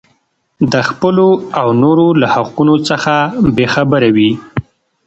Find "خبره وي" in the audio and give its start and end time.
3.73-4.31